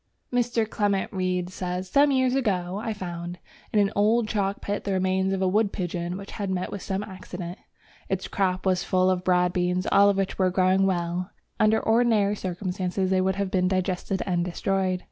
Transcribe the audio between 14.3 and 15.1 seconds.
destroyed."